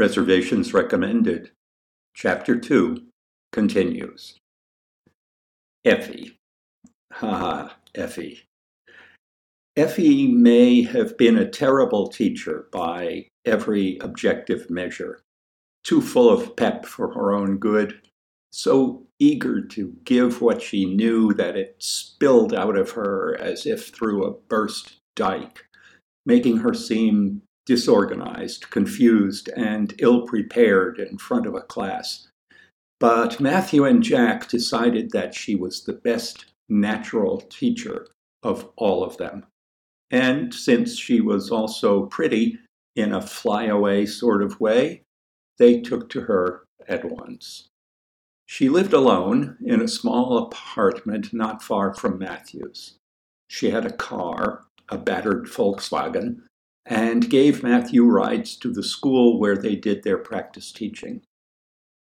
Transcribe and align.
Reservations 0.00 0.72
recommended. 0.72 1.50
Chapter 2.14 2.58
2 2.58 3.04
continues. 3.52 4.38
Effie. 5.84 6.38
Ha, 7.12 7.36
ha, 7.36 7.76
Effie. 7.94 8.44
Effie 9.76 10.26
may 10.26 10.80
have 10.80 11.18
been 11.18 11.36
a 11.36 11.50
terrible 11.50 12.08
teacher 12.08 12.66
by 12.72 13.26
every 13.44 13.98
objective 13.98 14.70
measure, 14.70 15.20
too 15.84 16.00
full 16.00 16.30
of 16.30 16.56
pep 16.56 16.86
for 16.86 17.12
her 17.12 17.34
own 17.34 17.58
good, 17.58 18.00
so 18.52 19.06
eager 19.18 19.60
to 19.60 19.94
give 20.04 20.40
what 20.40 20.62
she 20.62 20.86
knew 20.86 21.34
that 21.34 21.58
it 21.58 21.76
spilled 21.78 22.54
out 22.54 22.78
of 22.78 22.92
her 22.92 23.36
as 23.38 23.66
if 23.66 23.88
through 23.88 24.24
a 24.24 24.32
burst 24.48 24.96
dike, 25.14 25.66
making 26.24 26.56
her 26.56 26.72
seem 26.72 27.42
disorganized, 27.70 28.68
confused, 28.70 29.48
and 29.50 29.94
ill 29.98 30.26
prepared 30.26 30.98
in 30.98 31.16
front 31.16 31.46
of 31.46 31.54
a 31.54 31.60
class. 31.60 32.26
But 32.98 33.38
Matthew 33.38 33.84
and 33.84 34.02
Jack 34.02 34.48
decided 34.48 35.12
that 35.12 35.36
she 35.36 35.54
was 35.54 35.84
the 35.84 35.92
best 35.92 36.46
natural 36.68 37.42
teacher 37.42 38.08
of 38.42 38.68
all 38.74 39.04
of 39.04 39.18
them. 39.18 39.46
And 40.10 40.52
since 40.52 40.98
she 40.98 41.20
was 41.20 41.52
also 41.52 42.06
pretty 42.06 42.58
in 42.96 43.12
a 43.12 43.22
flyaway 43.22 44.04
sort 44.04 44.42
of 44.42 44.58
way, 44.58 45.02
they 45.60 45.80
took 45.80 46.08
to 46.10 46.22
her 46.22 46.64
at 46.88 47.04
once. 47.04 47.68
She 48.46 48.68
lived 48.68 48.92
alone 48.92 49.58
in 49.64 49.80
a 49.80 49.86
small 49.86 50.38
apartment 50.38 51.32
not 51.32 51.62
far 51.62 51.94
from 51.94 52.18
Matthew's. 52.18 52.96
She 53.48 53.70
had 53.70 53.86
a 53.86 53.92
car, 53.92 54.64
a 54.88 54.98
battered 54.98 55.46
Volkswagen, 55.46 56.42
and 56.86 57.30
gave 57.30 57.62
Matthew 57.62 58.04
rides 58.04 58.56
to 58.56 58.72
the 58.72 58.82
school 58.82 59.38
where 59.38 59.56
they 59.56 59.76
did 59.76 60.02
their 60.02 60.18
practice 60.18 60.72
teaching. 60.72 61.22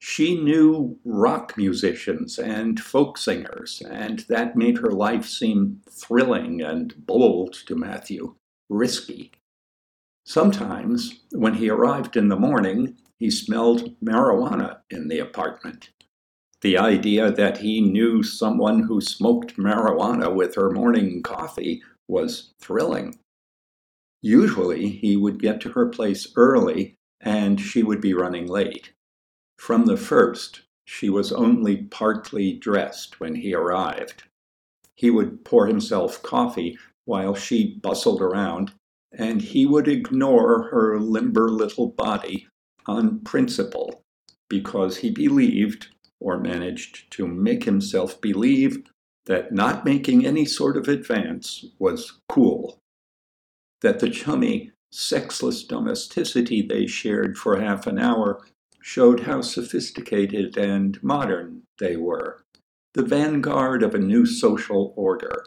She 0.00 0.40
knew 0.40 0.98
rock 1.04 1.56
musicians 1.56 2.38
and 2.38 2.78
folk 2.78 3.18
singers, 3.18 3.82
and 3.90 4.20
that 4.28 4.56
made 4.56 4.78
her 4.78 4.92
life 4.92 5.26
seem 5.26 5.80
thrilling 5.90 6.62
and 6.62 6.94
bold 7.06 7.54
to 7.66 7.74
Matthew, 7.74 8.36
risky. 8.68 9.32
Sometimes, 10.24 11.20
when 11.32 11.54
he 11.54 11.68
arrived 11.68 12.16
in 12.16 12.28
the 12.28 12.36
morning, 12.36 12.96
he 13.18 13.30
smelled 13.30 13.98
marijuana 14.00 14.78
in 14.90 15.08
the 15.08 15.18
apartment. 15.18 15.90
The 16.60 16.78
idea 16.78 17.30
that 17.32 17.58
he 17.58 17.80
knew 17.80 18.22
someone 18.22 18.82
who 18.82 19.00
smoked 19.00 19.56
marijuana 19.56 20.32
with 20.32 20.54
her 20.54 20.70
morning 20.70 21.22
coffee 21.22 21.82
was 22.06 22.52
thrilling. 22.60 23.18
Usually, 24.22 24.88
he 24.88 25.16
would 25.16 25.40
get 25.40 25.60
to 25.62 25.70
her 25.70 25.86
place 25.86 26.32
early 26.36 26.96
and 27.20 27.60
she 27.60 27.82
would 27.82 28.00
be 28.00 28.14
running 28.14 28.46
late. 28.46 28.92
From 29.58 29.86
the 29.86 29.96
first, 29.96 30.62
she 30.84 31.10
was 31.10 31.32
only 31.32 31.84
partly 31.84 32.52
dressed 32.52 33.20
when 33.20 33.34
he 33.36 33.54
arrived. 33.54 34.24
He 34.94 35.10
would 35.10 35.44
pour 35.44 35.66
himself 35.66 36.22
coffee 36.22 36.78
while 37.04 37.34
she 37.34 37.78
bustled 37.82 38.20
around, 38.20 38.72
and 39.12 39.40
he 39.40 39.66
would 39.66 39.88
ignore 39.88 40.64
her 40.70 40.98
limber 40.98 41.50
little 41.50 41.88
body 41.88 42.48
on 42.86 43.20
principle 43.20 44.02
because 44.48 44.98
he 44.98 45.10
believed, 45.10 45.88
or 46.20 46.38
managed 46.38 47.10
to 47.12 47.26
make 47.26 47.64
himself 47.64 48.20
believe, 48.20 48.82
that 49.26 49.52
not 49.52 49.84
making 49.84 50.24
any 50.24 50.44
sort 50.44 50.76
of 50.76 50.88
advance 50.88 51.64
was 51.78 52.20
cool 52.28 52.80
that 53.80 54.00
the 54.00 54.10
chummy, 54.10 54.72
sexless 54.90 55.64
domesticity 55.64 56.62
they 56.62 56.86
shared 56.86 57.36
for 57.36 57.60
half 57.60 57.86
an 57.86 57.98
hour 57.98 58.40
showed 58.80 59.20
how 59.20 59.40
sophisticated 59.40 60.56
and 60.56 61.02
modern 61.02 61.62
they 61.78 61.96
were, 61.96 62.42
the 62.94 63.02
vanguard 63.02 63.82
of 63.82 63.94
a 63.94 63.98
new 63.98 64.24
social 64.24 64.92
order 64.96 65.44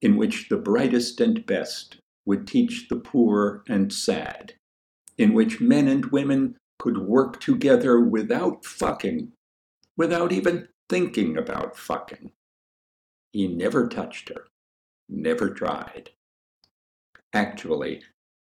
in 0.00 0.16
which 0.16 0.48
the 0.48 0.56
brightest 0.56 1.20
and 1.20 1.44
best 1.46 1.96
would 2.26 2.46
teach 2.46 2.88
the 2.88 2.96
poor 2.96 3.62
and 3.68 3.92
sad, 3.92 4.54
in 5.18 5.32
which 5.32 5.60
men 5.60 5.88
and 5.88 6.06
women 6.06 6.56
could 6.78 6.98
work 6.98 7.40
together 7.40 8.00
without 8.00 8.64
fucking, 8.64 9.32
without 9.96 10.32
even 10.32 10.68
thinking 10.88 11.36
about 11.36 11.76
fucking. 11.76 12.30
He 13.32 13.48
never 13.48 13.88
touched 13.88 14.28
her, 14.28 14.46
never 15.08 15.50
tried. 15.50 16.10
Actually, 17.34 18.00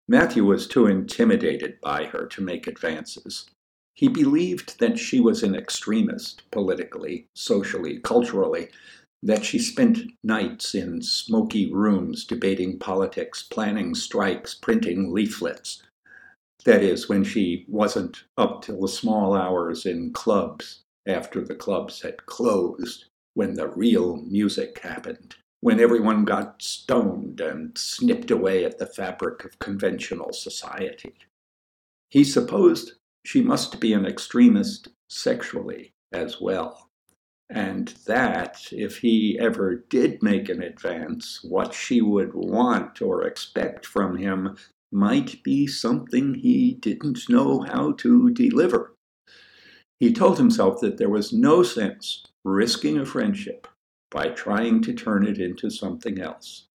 Matthew 0.07 0.45
was 0.45 0.67
too 0.67 0.85
intimidated 0.85 1.81
by 1.81 2.05
her 2.05 2.27
to 2.27 2.41
make 2.41 2.67
advances. 2.67 3.49
He 3.95 4.07
believed 4.07 4.77
that 4.77 4.99
she 4.99 5.19
was 5.19 5.41
an 5.41 5.55
extremist, 5.55 6.43
politically, 6.51 7.25
socially, 7.35 7.99
culturally, 7.99 8.69
that 9.23 9.43
she 9.43 9.57
spent 9.57 10.11
nights 10.23 10.75
in 10.75 11.01
smoky 11.01 11.73
rooms 11.73 12.25
debating 12.25 12.77
politics, 12.77 13.41
planning 13.41 13.95
strikes, 13.95 14.53
printing 14.53 15.11
leaflets. 15.11 15.81
That 16.65 16.83
is, 16.83 17.09
when 17.09 17.23
she 17.23 17.65
wasn't 17.67 18.25
up 18.37 18.61
till 18.61 18.81
the 18.81 18.87
small 18.87 19.33
hours 19.33 19.87
in 19.87 20.13
clubs 20.13 20.81
after 21.07 21.41
the 21.41 21.55
clubs 21.55 22.03
had 22.03 22.27
closed, 22.27 23.05
when 23.33 23.55
the 23.55 23.67
real 23.67 24.17
music 24.17 24.77
happened 24.79 25.37
when 25.61 25.79
everyone 25.79 26.25
got 26.25 26.61
stoned 26.61 27.41
and 27.41 27.77
snipped 27.77 28.31
away 28.31 28.63
at 28.63 28.77
the 28.77 28.85
fabric 28.85 29.43
of 29.43 29.59
conventional 29.59 30.31
society. 30.31 31.15
He 32.09 32.23
supposed 32.23 32.93
she 33.25 33.41
must 33.41 33.79
be 33.79 33.93
an 33.93 34.05
extremist 34.05 34.89
sexually 35.09 35.93
as 36.11 36.39
well, 36.39 36.89
and 37.49 37.87
that 38.05 38.67
if 38.71 38.99
he 38.99 39.37
ever 39.39 39.83
did 39.89 40.21
make 40.21 40.49
an 40.49 40.61
advance, 40.61 41.43
what 41.43 41.73
she 41.73 42.01
would 42.01 42.33
want 42.33 43.01
or 43.01 43.25
expect 43.25 43.85
from 43.85 44.17
him 44.17 44.55
might 44.91 45.43
be 45.43 45.67
something 45.67 46.35
he 46.35 46.73
didn't 46.75 47.27
know 47.27 47.61
how 47.61 47.91
to 47.93 48.29
deliver. 48.29 48.95
He 49.99 50.13
told 50.13 50.37
himself 50.37 50.79
that 50.81 50.97
there 50.97 51.09
was 51.09 51.33
no 51.33 51.63
sense 51.63 52.23
risking 52.43 52.99
a 52.99 53.05
friendship 53.05 53.67
by 54.15 54.29
trying 54.29 54.81
to 54.81 54.93
turn 54.93 55.27
it 55.27 55.39
into 55.39 55.69
something 55.69 56.21
else. 56.21 56.67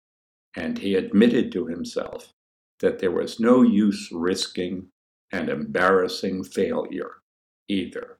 And 0.56 0.76
he 0.76 0.97
admitted 0.97 1.53
to 1.53 1.66
himself 1.66 2.32
that 2.81 2.99
there 2.99 3.12
was 3.12 3.38
no 3.38 3.62
use 3.62 4.09
risking 4.10 4.88
an 5.31 5.48
embarrassing 5.48 6.43
failure 6.43 7.12
either. 7.69 8.19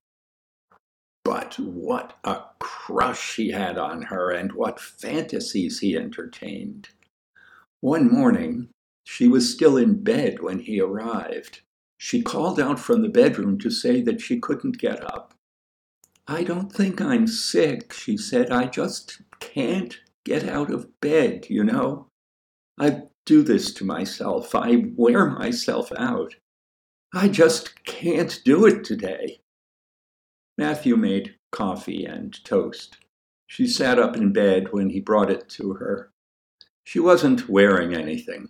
But 1.25 1.59
what 1.59 2.17
a 2.23 2.43
crush 2.61 3.35
he 3.35 3.51
had 3.51 3.77
on 3.77 4.03
her, 4.03 4.31
and 4.31 4.53
what 4.53 4.79
fantasies 4.79 5.81
he 5.81 5.97
entertained. 5.97 6.91
One 7.81 8.09
morning, 8.09 8.69
she 9.05 9.27
was 9.27 9.53
still 9.53 9.77
in 9.77 10.05
bed 10.05 10.41
when 10.41 10.61
he 10.61 10.81
arrived. 10.81 11.63
She 11.97 12.23
called 12.23 12.61
out 12.61 12.79
from 12.79 13.03
the 13.03 13.09
bedroom 13.09 13.59
to 13.59 13.71
say 13.71 14.01
that 14.03 14.21
she 14.21 14.39
couldn't 14.39 14.79
get 14.79 15.03
up. 15.05 15.35
I 16.31 16.45
don't 16.45 16.71
think 16.71 17.01
I'm 17.01 17.27
sick, 17.27 17.95
she 17.95 18.19
said. 18.19 18.51
I 18.51 18.67
just 18.67 19.23
can't 19.41 19.99
get 20.27 20.47
out 20.47 20.71
of 20.71 21.01
bed, 21.01 21.47
you 21.49 21.65
know. 21.65 22.09
I 22.79 23.05
do 23.25 23.43
this 23.43 23.73
to 23.75 23.85
myself. 23.87 24.55
I 24.55 24.91
wear 24.95 25.25
myself 25.25 25.91
out. 25.97 26.35
I 27.15 27.29
just 27.29 27.83
can't 27.85 28.43
do 28.45 28.67
it 28.67 28.85
today. 28.85 29.41
Matthew 30.59 30.97
made 30.97 31.37
coffee 31.51 32.05
and 32.05 32.37
toast. 32.45 32.99
She 33.47 33.67
sat 33.67 33.99
up 33.99 34.15
in 34.15 34.35
bed 34.35 34.71
when 34.71 34.91
he 34.91 35.01
brought 35.01 35.31
it 35.31 35.49
to 35.51 35.75
her. 35.75 36.11
She 36.85 37.01
wasn't 37.01 37.49
wearing 37.49 37.95
anything. 37.95 38.49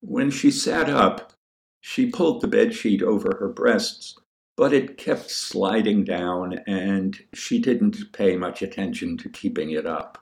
When 0.00 0.30
she 0.30 0.52
sat 0.52 0.88
up, 0.88 1.32
she 1.80 2.10
pulled 2.10 2.42
the 2.42 2.48
bedsheet 2.48 3.02
over 3.02 3.38
her 3.40 3.48
breasts 3.48 4.14
but 4.58 4.72
it 4.72 4.98
kept 4.98 5.30
sliding 5.30 6.02
down, 6.02 6.58
and 6.66 7.16
she 7.32 7.60
didn't 7.60 8.12
pay 8.12 8.36
much 8.36 8.60
attention 8.60 9.16
to 9.16 9.28
keeping 9.28 9.70
it 9.70 9.86
up. 9.86 10.18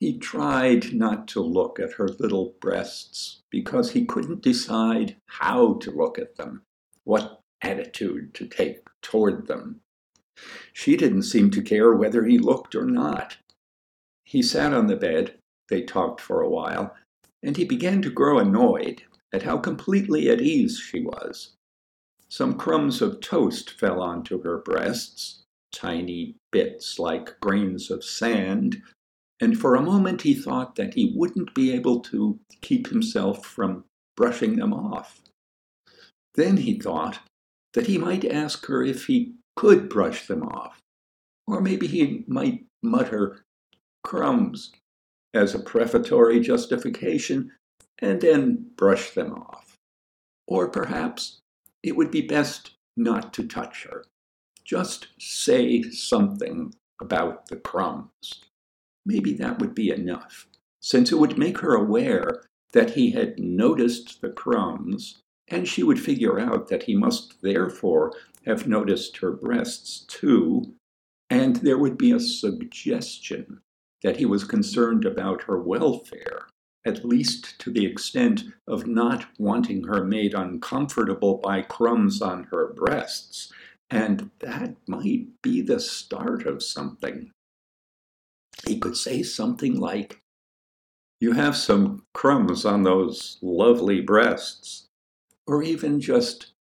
He 0.00 0.16
tried 0.16 0.94
not 0.94 1.28
to 1.28 1.42
look 1.42 1.78
at 1.78 1.92
her 1.92 2.08
little 2.08 2.54
breasts 2.62 3.42
because 3.50 3.90
he 3.90 4.06
couldn't 4.06 4.40
decide 4.40 5.16
how 5.26 5.74
to 5.74 5.90
look 5.90 6.18
at 6.18 6.36
them, 6.36 6.62
what 7.04 7.40
attitude 7.60 8.32
to 8.32 8.46
take 8.46 8.78
toward 9.02 9.46
them. 9.46 9.80
She 10.72 10.96
didn't 10.96 11.24
seem 11.24 11.50
to 11.50 11.62
care 11.62 11.92
whether 11.92 12.24
he 12.24 12.38
looked 12.38 12.74
or 12.74 12.86
not. 12.86 13.36
He 14.24 14.42
sat 14.42 14.72
on 14.72 14.86
the 14.86 14.96
bed, 14.96 15.34
they 15.68 15.82
talked 15.82 16.22
for 16.22 16.40
a 16.40 16.48
while, 16.48 16.96
and 17.42 17.54
he 17.58 17.64
began 17.64 18.00
to 18.00 18.10
grow 18.10 18.38
annoyed 18.38 19.02
at 19.30 19.42
how 19.42 19.58
completely 19.58 20.30
at 20.30 20.40
ease 20.40 20.78
she 20.78 21.02
was. 21.02 21.55
Some 22.28 22.58
crumbs 22.58 23.00
of 23.00 23.20
toast 23.20 23.70
fell 23.70 24.02
onto 24.02 24.42
her 24.42 24.58
breasts, 24.58 25.44
tiny 25.72 26.36
bits 26.50 26.98
like 26.98 27.38
grains 27.40 27.90
of 27.90 28.02
sand, 28.02 28.82
and 29.40 29.58
for 29.58 29.74
a 29.74 29.82
moment 29.82 30.22
he 30.22 30.34
thought 30.34 30.76
that 30.76 30.94
he 30.94 31.12
wouldn't 31.14 31.54
be 31.54 31.72
able 31.72 32.00
to 32.00 32.38
keep 32.62 32.88
himself 32.88 33.44
from 33.46 33.84
brushing 34.16 34.56
them 34.56 34.72
off. 34.72 35.22
Then 36.34 36.56
he 36.58 36.78
thought 36.78 37.20
that 37.74 37.86
he 37.86 37.98
might 37.98 38.24
ask 38.24 38.66
her 38.66 38.82
if 38.82 39.06
he 39.06 39.34
could 39.54 39.88
brush 39.88 40.26
them 40.26 40.42
off. 40.42 40.80
Or 41.46 41.60
maybe 41.60 41.86
he 41.86 42.24
might 42.26 42.66
mutter 42.82 43.44
crumbs 44.02 44.72
as 45.34 45.54
a 45.54 45.58
prefatory 45.58 46.40
justification 46.40 47.52
and 48.00 48.20
then 48.20 48.70
brush 48.76 49.10
them 49.10 49.32
off. 49.32 49.76
Or 50.48 50.68
perhaps 50.68 51.40
it 51.86 51.94
would 51.94 52.10
be 52.10 52.20
best 52.20 52.72
not 52.96 53.32
to 53.32 53.46
touch 53.46 53.84
her. 53.84 54.04
Just 54.64 55.06
say 55.20 55.82
something 55.82 56.74
about 57.00 57.46
the 57.46 57.56
crumbs. 57.56 58.42
Maybe 59.06 59.32
that 59.34 59.60
would 59.60 59.72
be 59.72 59.90
enough, 59.90 60.48
since 60.80 61.12
it 61.12 61.18
would 61.20 61.38
make 61.38 61.58
her 61.58 61.76
aware 61.76 62.42
that 62.72 62.90
he 62.90 63.12
had 63.12 63.38
noticed 63.38 64.20
the 64.20 64.30
crumbs, 64.30 65.18
and 65.46 65.68
she 65.68 65.84
would 65.84 66.00
figure 66.00 66.40
out 66.40 66.68
that 66.68 66.82
he 66.82 66.96
must 66.96 67.40
therefore 67.40 68.12
have 68.44 68.66
noticed 68.66 69.18
her 69.18 69.30
breasts 69.30 70.00
too, 70.08 70.74
and 71.30 71.56
there 71.56 71.78
would 71.78 71.96
be 71.96 72.10
a 72.10 72.18
suggestion 72.18 73.60
that 74.02 74.16
he 74.16 74.26
was 74.26 74.42
concerned 74.42 75.04
about 75.04 75.44
her 75.44 75.60
welfare, 75.60 76.48
at 76.86 77.04
least 77.04 77.58
to 77.58 77.72
the 77.72 77.84
extent 77.84 78.44
of 78.68 78.86
not 78.86 79.26
wanting 79.38 79.82
her 79.84 80.04
made 80.04 80.34
uncomfortable 80.34 81.38
by 81.38 81.60
crumbs 81.60 82.22
on 82.22 82.44
her 82.44 82.72
breasts, 82.74 83.52
and 83.90 84.30
that 84.38 84.76
might 84.86 85.26
be 85.42 85.60
the 85.60 85.80
start 85.80 86.46
of 86.46 86.62
something. 86.62 87.32
He 88.66 88.78
could 88.78 88.96
say 88.96 89.24
something 89.24 89.78
like, 89.78 90.22
You 91.20 91.32
have 91.32 91.56
some 91.56 92.04
crumbs 92.14 92.64
on 92.64 92.84
those 92.84 93.38
lovely 93.42 94.00
breasts. 94.00 94.86
Or 95.48 95.62
even 95.62 96.00
just, 96.00 96.52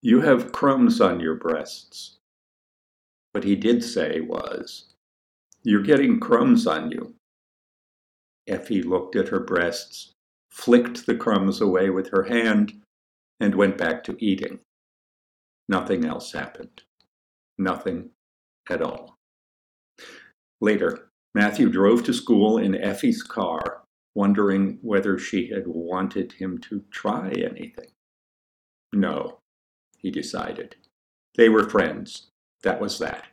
You 0.00 0.20
have 0.20 0.52
crumbs 0.52 1.00
on 1.00 1.18
your 1.18 1.34
breasts. 1.34 2.18
What 3.32 3.44
he 3.44 3.56
did 3.56 3.82
say 3.82 4.20
was, 4.20 4.94
You're 5.64 5.82
getting 5.82 6.20
crumbs 6.20 6.68
on 6.68 6.92
you. 6.92 7.14
Effie 8.50 8.82
looked 8.82 9.16
at 9.16 9.28
her 9.28 9.40
breasts, 9.40 10.12
flicked 10.50 11.06
the 11.06 11.14
crumbs 11.14 11.60
away 11.60 11.88
with 11.88 12.10
her 12.10 12.24
hand, 12.24 12.82
and 13.38 13.54
went 13.54 13.78
back 13.78 14.04
to 14.04 14.16
eating. 14.18 14.60
Nothing 15.68 16.04
else 16.04 16.32
happened. 16.32 16.82
Nothing 17.56 18.10
at 18.68 18.82
all. 18.82 19.16
Later, 20.60 21.08
Matthew 21.34 21.70
drove 21.70 22.02
to 22.04 22.12
school 22.12 22.58
in 22.58 22.74
Effie's 22.74 23.22
car, 23.22 23.82
wondering 24.14 24.78
whether 24.82 25.18
she 25.18 25.48
had 25.48 25.66
wanted 25.66 26.32
him 26.32 26.58
to 26.58 26.84
try 26.90 27.28
anything. 27.30 27.92
No, 28.92 29.38
he 29.98 30.10
decided. 30.10 30.76
They 31.36 31.48
were 31.48 31.68
friends. 31.68 32.28
That 32.62 32.80
was 32.80 32.98
that. 32.98 33.26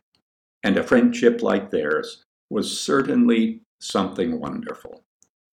And 0.64 0.78
a 0.78 0.84
friendship 0.84 1.42
like 1.42 1.72
theirs 1.72 2.24
was 2.50 2.80
certainly 2.80 3.62
something 3.82 4.40
wonderful, 4.40 5.04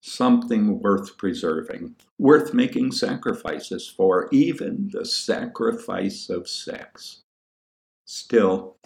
something 0.05 0.79
worth 0.79 1.17
preserving, 1.17 1.95
worth 2.19 2.53
making 2.53 2.91
sacrifices 2.91 3.87
for, 3.87 4.29
even 4.31 4.89
the 4.93 5.03
sacrifice 5.03 6.29
of 6.29 6.47
sex. 6.47 7.21
Still, 8.05 8.77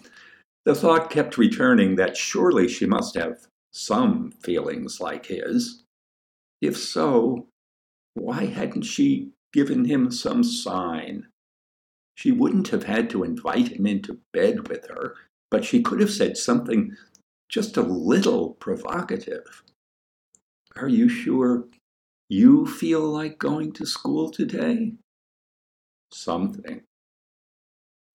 the 0.63 0.73
thought 0.73 1.09
kept 1.09 1.37
returning 1.37 1.97
that 1.97 2.15
surely 2.15 2.69
she 2.69 2.85
must 2.85 3.15
have 3.15 3.47
some 3.71 4.31
feelings 4.31 5.01
like 5.01 5.25
his. 5.25 5.83
If 6.61 6.77
so, 6.77 7.47
why 8.13 8.45
hadn't 8.45 8.83
she 8.83 9.31
given 9.51 9.85
him 9.85 10.11
some 10.11 10.41
sign? 10.43 11.27
She 12.15 12.31
wouldn't 12.31 12.69
have 12.69 12.83
had 12.83 13.09
to 13.09 13.25
invite 13.25 13.69
him 13.69 13.85
into 13.85 14.19
bed 14.31 14.69
with 14.69 14.87
her, 14.87 15.15
but 15.51 15.65
she 15.65 15.81
could 15.81 15.99
have 15.99 16.11
said 16.11 16.37
something 16.37 16.95
just 17.49 17.75
a 17.75 17.81
little 17.81 18.51
provocative. 18.53 19.63
Are 20.75 20.87
you 20.87 21.09
sure 21.09 21.65
you 22.29 22.65
feel 22.65 23.01
like 23.01 23.37
going 23.37 23.73
to 23.73 23.85
school 23.85 24.29
today? 24.29 24.93
Something. 26.11 26.81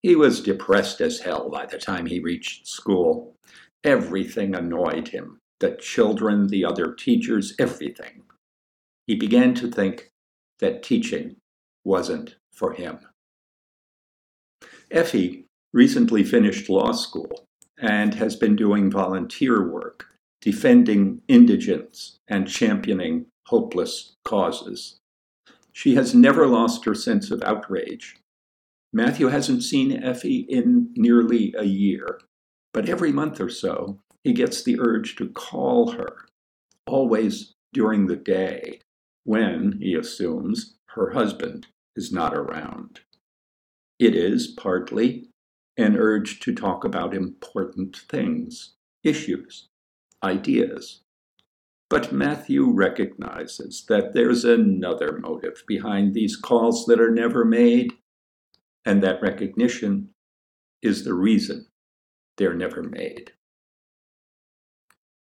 He 0.03 0.17
was 0.17 0.41
depressed 0.41 1.01
as 1.01 1.21
hell 1.21 1.49
by 1.49 1.67
the 1.67 1.79
time 1.79 2.07
he 2.07 2.21
reached 2.21 2.67
school. 2.67 3.37
Everything 3.83 4.55
annoyed 4.55 5.09
him 5.09 5.41
the 5.61 5.77
children, 5.77 6.49
the 6.49 6.65
other 6.65 6.93
teachers, 6.93 7.55
everything. 7.59 8.23
He 9.07 9.15
began 9.15 9.55
to 9.55 9.71
think 9.71 10.11
that 10.59 10.83
teaching 10.83 11.37
wasn't 11.85 12.37
for 12.53 12.73
him. 12.73 12.99
Effie 14.91 15.47
recently 15.73 16.23
finished 16.23 16.69
law 16.69 16.93
school 16.93 17.47
and 17.79 18.15
has 18.15 18.37
been 18.37 18.57
doing 18.57 18.91
volunteer 18.91 19.69
work, 19.71 20.07
defending 20.45 21.23
indigents 21.27 22.19
and 22.29 22.47
championing 22.47 23.25
hopeless 23.47 24.15
causes. 24.27 24.99
She 25.73 25.95
has 25.95 26.15
never 26.15 26.47
lost 26.47 26.85
her 26.85 26.95
sense 26.95 27.31
of 27.31 27.43
outrage. 27.43 28.19
Matthew 28.93 29.29
hasn't 29.29 29.63
seen 29.63 30.05
Effie 30.05 30.41
in 30.51 30.91
nearly 30.97 31.55
a 31.57 31.65
year, 31.65 32.21
but 32.75 32.91
every 32.91 33.11
month 33.11 33.41
or 33.41 33.49
so, 33.49 33.99
he 34.23 34.35
gets 34.35 34.63
the 34.63 34.79
urge 34.79 35.17
to 35.17 35.31
call 35.31 35.93
her, 35.93 36.27
always 36.87 37.55
during 37.73 38.07
the 38.07 38.17
day, 38.17 38.81
when, 39.25 39.79
he 39.81 39.95
assumes, 39.95 40.75
her 40.89 41.13
husband 41.13 41.69
is 41.97 42.13
not 42.13 42.35
around. 42.35 43.01
It 43.99 44.15
is 44.15 44.49
partly 44.49 45.31
an 45.79 45.97
urge 45.97 46.39
to 46.41 46.55
talk 46.55 46.85
about 46.85 47.15
important 47.15 47.97
things, 47.97 48.75
issues, 49.03 49.69
ideas. 50.25 51.03
But 51.91 52.13
Matthew 52.13 52.71
recognizes 52.71 53.85
that 53.89 54.15
there's 54.15 54.45
another 54.45 55.19
motive 55.21 55.63
behind 55.69 56.15
these 56.15 56.35
calls 56.35 56.87
that 56.87 57.01
are 57.01 57.11
never 57.11 57.45
made, 57.45 57.93
and 58.85 59.03
that 59.03 59.23
recognition 59.23 60.09
is 60.83 61.05
the 61.05 61.15
reason 61.15 61.67
they're 62.37 62.55
never 62.55 62.83
made. 62.83 63.34